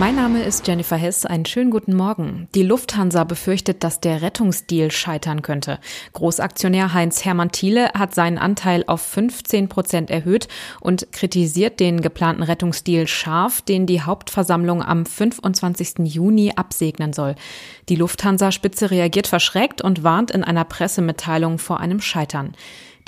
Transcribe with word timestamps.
Mein 0.00 0.16
Name 0.16 0.42
ist 0.44 0.66
Jennifer 0.66 0.96
Hess. 0.96 1.26
Einen 1.26 1.44
schönen 1.44 1.70
guten 1.70 1.94
Morgen. 1.94 2.48
Die 2.54 2.62
Lufthansa 2.62 3.24
befürchtet, 3.24 3.84
dass 3.84 4.00
der 4.00 4.22
Rettungsdeal 4.22 4.90
scheitern 4.90 5.42
könnte. 5.42 5.78
Großaktionär 6.14 6.94
Heinz 6.94 7.26
Hermann 7.26 7.52
Thiele 7.52 7.90
hat 7.92 8.14
seinen 8.14 8.38
Anteil 8.38 8.82
auf 8.86 9.02
15 9.02 9.68
Prozent 9.68 10.10
erhöht 10.10 10.48
und 10.80 11.12
kritisiert 11.12 11.80
den 11.80 12.00
geplanten 12.00 12.42
Rettungsdeal 12.42 13.06
scharf, 13.08 13.60
den 13.60 13.84
die 13.84 14.00
Hauptversammlung 14.00 14.82
am 14.82 15.04
25. 15.04 15.98
Juni 16.04 16.52
absegnen 16.56 17.12
soll. 17.12 17.34
Die 17.90 17.96
Lufthansa-Spitze 17.96 18.90
reagiert 18.90 19.26
verschreckt 19.26 19.82
und 19.82 20.02
warnt 20.02 20.30
in 20.30 20.44
einer 20.44 20.64
Pressemitteilung 20.64 21.58
vor 21.58 21.78
einem 21.78 22.00
Scheitern. 22.00 22.54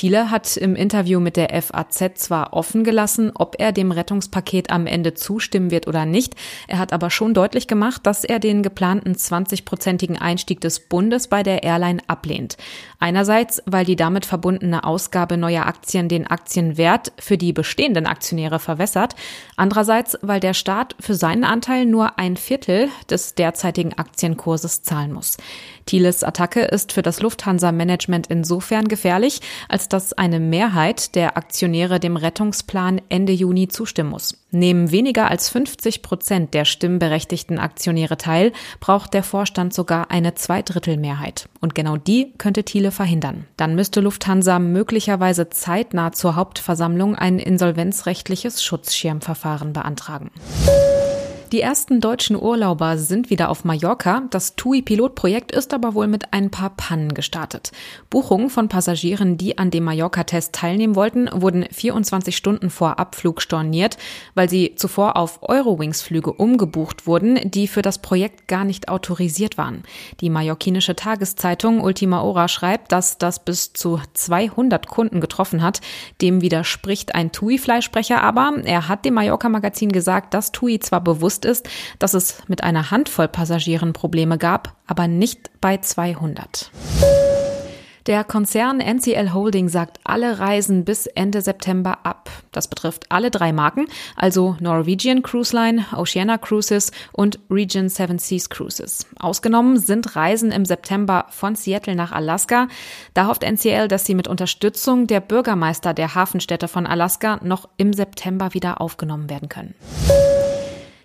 Thiele 0.00 0.30
hat 0.30 0.56
im 0.56 0.76
Interview 0.76 1.20
mit 1.20 1.36
der 1.36 1.50
FAZ 1.60 2.14
zwar 2.14 2.54
offen 2.54 2.84
gelassen, 2.84 3.32
ob 3.34 3.56
er 3.58 3.70
dem 3.70 3.92
Rettungspaket 3.92 4.70
am 4.70 4.86
Ende 4.86 5.12
zustimmen 5.12 5.70
wird 5.70 5.86
oder 5.86 6.06
nicht. 6.06 6.36
Er 6.68 6.78
hat 6.78 6.94
aber 6.94 7.10
schon 7.10 7.34
deutlich 7.34 7.66
gemacht, 7.66 8.06
dass 8.06 8.24
er 8.24 8.38
den 8.38 8.62
geplanten 8.62 9.12
20-prozentigen 9.12 10.16
Einstieg 10.16 10.62
des 10.62 10.80
Bundes 10.80 11.28
bei 11.28 11.42
der 11.42 11.64
Airline 11.64 12.00
ablehnt. 12.06 12.56
Einerseits, 12.98 13.62
weil 13.66 13.84
die 13.84 13.96
damit 13.96 14.24
verbundene 14.24 14.84
Ausgabe 14.84 15.36
neuer 15.36 15.66
Aktien 15.66 16.08
den 16.08 16.26
Aktienwert 16.26 17.12
für 17.18 17.36
die 17.36 17.52
bestehenden 17.52 18.06
Aktionäre 18.06 18.58
verwässert. 18.58 19.14
Andererseits, 19.56 20.16
weil 20.22 20.40
der 20.40 20.54
Staat 20.54 20.96
für 20.98 21.14
seinen 21.14 21.44
Anteil 21.44 21.84
nur 21.84 22.18
ein 22.18 22.38
Viertel 22.38 22.88
des 23.10 23.34
derzeitigen 23.34 23.92
Aktienkurses 23.98 24.82
zahlen 24.82 25.12
muss. 25.12 25.36
Thieles 25.84 26.22
Attacke 26.22 26.60
ist 26.60 26.92
für 26.92 27.02
das 27.02 27.20
Lufthansa-Management 27.20 28.28
insofern 28.28 28.88
gefährlich, 28.88 29.40
als 29.68 29.89
dass 29.92 30.12
eine 30.12 30.40
Mehrheit 30.40 31.14
der 31.14 31.36
Aktionäre 31.36 32.00
dem 32.00 32.16
Rettungsplan 32.16 33.00
Ende 33.08 33.32
Juni 33.32 33.68
zustimmen 33.68 34.10
muss. 34.10 34.36
Nehmen 34.50 34.90
weniger 34.90 35.30
als 35.30 35.48
50 35.48 36.02
Prozent 36.02 36.54
der 36.54 36.64
stimmberechtigten 36.64 37.58
Aktionäre 37.58 38.16
teil, 38.16 38.52
braucht 38.80 39.14
der 39.14 39.22
Vorstand 39.22 39.72
sogar 39.74 40.10
eine 40.10 40.34
Zweidrittelmehrheit. 40.34 41.48
Und 41.60 41.74
genau 41.74 41.96
die 41.96 42.32
könnte 42.38 42.64
Thiele 42.64 42.90
verhindern. 42.90 43.46
Dann 43.56 43.74
müsste 43.74 44.00
Lufthansa 44.00 44.58
möglicherweise 44.58 45.50
zeitnah 45.50 46.12
zur 46.12 46.36
Hauptversammlung 46.36 47.14
ein 47.14 47.38
insolvenzrechtliches 47.38 48.62
Schutzschirmverfahren 48.62 49.72
beantragen. 49.72 50.30
Die 51.52 51.62
ersten 51.62 52.00
deutschen 52.00 52.40
Urlauber 52.40 52.96
sind 52.96 53.28
wieder 53.28 53.48
auf 53.48 53.64
Mallorca. 53.64 54.22
Das 54.30 54.54
TUI-Pilotprojekt 54.54 55.50
ist 55.50 55.74
aber 55.74 55.94
wohl 55.94 56.06
mit 56.06 56.32
ein 56.32 56.52
paar 56.52 56.70
Pannen 56.70 57.12
gestartet. 57.12 57.72
Buchungen 58.08 58.50
von 58.50 58.68
Passagieren, 58.68 59.36
die 59.36 59.58
an 59.58 59.72
dem 59.72 59.82
Mallorca-Test 59.82 60.52
teilnehmen 60.52 60.94
wollten, 60.94 61.28
wurden 61.32 61.66
24 61.68 62.36
Stunden 62.36 62.70
vor 62.70 63.00
Abflug 63.00 63.42
storniert, 63.42 63.98
weil 64.36 64.48
sie 64.48 64.76
zuvor 64.76 65.16
auf 65.16 65.40
Eurowings-Flüge 65.42 66.32
umgebucht 66.32 67.08
wurden, 67.08 67.40
die 67.50 67.66
für 67.66 67.82
das 67.82 67.98
Projekt 67.98 68.46
gar 68.46 68.62
nicht 68.62 68.88
autorisiert 68.88 69.58
waren. 69.58 69.82
Die 70.20 70.30
mallorquinische 70.30 70.94
Tageszeitung 70.94 71.80
Ultima 71.80 72.22
Hora 72.22 72.46
schreibt, 72.46 72.92
dass 72.92 73.18
das 73.18 73.44
bis 73.44 73.72
zu 73.72 74.00
200 74.14 74.86
Kunden 74.86 75.20
getroffen 75.20 75.62
hat. 75.64 75.80
Dem 76.20 76.42
widerspricht 76.42 77.16
ein 77.16 77.32
TUI-Fleischsprecher 77.32 78.22
aber. 78.22 78.52
Er 78.62 78.86
hat 78.86 79.04
dem 79.04 79.14
Mallorca-Magazin 79.14 79.90
gesagt, 79.90 80.32
dass 80.32 80.52
TUI 80.52 80.78
zwar 80.78 81.00
bewusst 81.00 81.39
bewusst 81.40 81.44
ist, 81.44 81.68
dass 81.98 82.14
es 82.14 82.42
mit 82.48 82.62
einer 82.62 82.90
Handvoll 82.90 83.28
Passagieren 83.28 83.92
Probleme 83.92 84.38
gab, 84.38 84.76
aber 84.86 85.08
nicht 85.08 85.50
bei 85.60 85.78
200. 85.78 86.70
Der 88.06 88.24
Konzern 88.24 88.80
NCL 88.80 89.34
Holding 89.34 89.68
sagt 89.68 90.00
alle 90.04 90.38
Reisen 90.38 90.84
bis 90.84 91.06
Ende 91.06 91.42
September 91.42 91.98
ab. 92.04 92.30
Das 92.50 92.66
betrifft 92.66 93.04
alle 93.10 93.30
drei 93.30 93.52
Marken, 93.52 93.86
also 94.16 94.56
Norwegian 94.58 95.22
Cruise 95.22 95.54
Line, 95.54 95.84
Oceana 95.94 96.38
Cruises 96.38 96.92
und 97.12 97.38
Region 97.50 97.90
Seven 97.90 98.18
Seas 98.18 98.48
Cruises. 98.48 99.06
Ausgenommen 99.18 99.78
sind 99.78 100.16
Reisen 100.16 100.50
im 100.50 100.64
September 100.64 101.26
von 101.28 101.54
Seattle 101.54 101.94
nach 101.94 102.10
Alaska. 102.10 102.68
Da 103.12 103.26
hofft 103.26 103.44
NCL, 103.44 103.86
dass 103.86 104.06
sie 104.06 104.14
mit 104.14 104.28
Unterstützung 104.28 105.06
der 105.06 105.20
Bürgermeister 105.20 105.92
der 105.92 106.14
Hafenstädte 106.14 106.68
von 106.68 106.86
Alaska 106.86 107.38
noch 107.42 107.68
im 107.76 107.92
September 107.92 108.54
wieder 108.54 108.80
aufgenommen 108.80 109.28
werden 109.28 109.50
können. 109.50 109.74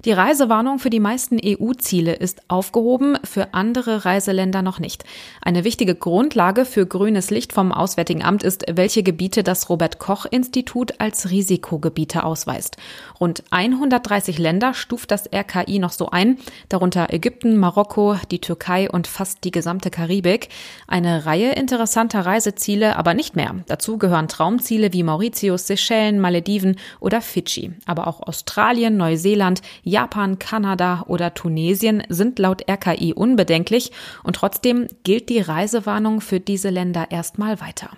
Die 0.04 0.12
Reisewarnung 0.12 0.80
für 0.80 0.90
die 0.90 1.00
meisten 1.00 1.40
EU-Ziele 1.44 2.14
ist 2.14 2.42
aufgehoben, 2.50 3.18
für 3.24 3.54
andere 3.54 4.06
Reiseländer 4.06 4.62
noch 4.62 4.80
nicht. 4.80 5.04
Eine 5.42 5.64
wichtige 5.64 5.96
Grundlage 5.96 6.66
für 6.66 6.86
grünes 6.86 7.32
Licht 7.32 7.54
vom 7.54 7.72
Auswärtigen 7.72 8.24
Amt 8.24 8.44
ist, 8.44 8.66
welche 8.72 9.04
Gebiete 9.04 9.42
das 9.42 9.70
Robert 9.70 9.98
Koch 9.98 10.26
Institut 10.30 11.00
als 11.00 11.32
Risikogebiete 11.32 12.24
ausweist. 12.24 12.78
Rund 13.20 13.44
130 13.50 14.38
Länder 14.38 14.74
stuft 14.74 15.12
das 15.12 15.30
RKI 15.34 15.80
noch 15.80 15.92
so 15.92 16.10
ein, 16.10 16.38
darunter 16.70 17.14
Ägypten, 17.14 17.58
Marokko, 17.58 18.18
die 18.30 18.42
Türkei 18.42 18.90
und 18.92 19.08
fast 19.08 19.44
die 19.44 19.52
gesamte 19.52 19.90
Karibik. 19.90 20.50
Eine 20.88 21.26
Reihe 21.26 21.54
interessanter 21.54 22.26
Reiseziele 22.26 22.98
aber 22.98 23.14
nicht 23.14 23.36
mehr. 23.36 23.56
Dazu 23.68 23.98
gehören 23.98 24.28
Traumziele 24.28 24.92
wie 24.94 25.04
Mauritius, 25.04 25.68
Seychellen, 25.68 26.20
Malediven 26.20 26.78
oder 27.00 27.22
Fidschi, 27.22 27.72
aber 27.86 28.08
auch 28.08 28.22
Australien, 28.22 28.98
Neuseeland, 28.98 29.62
Japan, 29.86 30.40
Kanada 30.40 31.06
oder 31.08 31.34
Tunesien 31.36 32.04
sind 32.10 32.40
laut 32.40 32.64
RKI 32.70 33.14
unbedenklich 33.14 33.92
und 34.24 34.36
trotzdem 34.36 34.88
gilt 35.04 35.30
die 35.30 35.40
Reisewarnung 35.40 36.22
für 36.22 36.40
diese 36.40 36.72
Länder 36.72 37.12
erstmal 37.12 37.62
weiter. 37.62 37.92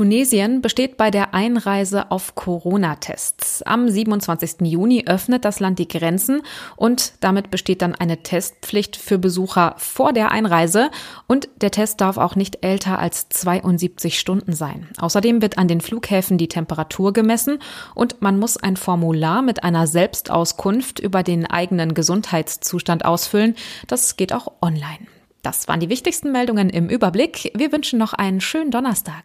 Tunesien 0.00 0.62
besteht 0.62 0.96
bei 0.96 1.10
der 1.10 1.34
Einreise 1.34 2.10
auf 2.10 2.34
Corona-Tests. 2.34 3.62
Am 3.64 3.86
27. 3.86 4.62
Juni 4.62 5.04
öffnet 5.06 5.44
das 5.44 5.60
Land 5.60 5.78
die 5.78 5.88
Grenzen 5.88 6.40
und 6.76 7.12
damit 7.20 7.50
besteht 7.50 7.82
dann 7.82 7.94
eine 7.94 8.22
Testpflicht 8.22 8.96
für 8.96 9.18
Besucher 9.18 9.74
vor 9.76 10.14
der 10.14 10.30
Einreise 10.30 10.90
und 11.26 11.50
der 11.60 11.70
Test 11.70 12.00
darf 12.00 12.16
auch 12.16 12.34
nicht 12.34 12.64
älter 12.64 12.98
als 12.98 13.28
72 13.28 14.18
Stunden 14.18 14.54
sein. 14.54 14.88
Außerdem 14.98 15.42
wird 15.42 15.58
an 15.58 15.68
den 15.68 15.82
Flughäfen 15.82 16.38
die 16.38 16.48
Temperatur 16.48 17.12
gemessen 17.12 17.58
und 17.94 18.22
man 18.22 18.38
muss 18.38 18.56
ein 18.56 18.78
Formular 18.78 19.42
mit 19.42 19.64
einer 19.64 19.86
Selbstauskunft 19.86 20.98
über 20.98 21.22
den 21.22 21.44
eigenen 21.44 21.92
Gesundheitszustand 21.92 23.04
ausfüllen. 23.04 23.54
Das 23.86 24.16
geht 24.16 24.32
auch 24.32 24.50
online. 24.62 25.06
Das 25.42 25.68
waren 25.68 25.80
die 25.80 25.90
wichtigsten 25.90 26.32
Meldungen 26.32 26.70
im 26.70 26.88
Überblick. 26.88 27.52
Wir 27.54 27.70
wünschen 27.70 27.98
noch 27.98 28.14
einen 28.14 28.40
schönen 28.40 28.70
Donnerstag. 28.70 29.24